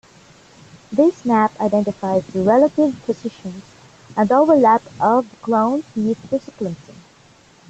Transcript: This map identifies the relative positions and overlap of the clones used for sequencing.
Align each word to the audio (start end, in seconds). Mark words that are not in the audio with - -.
This 0.91 1.23
map 1.25 1.53
identifies 1.61 2.25
the 2.25 2.41
relative 2.41 2.99
positions 3.05 3.61
and 4.17 4.31
overlap 4.31 4.81
of 4.99 5.29
the 5.29 5.35
clones 5.35 5.85
used 5.95 6.17
for 6.21 6.39
sequencing. 6.39 6.97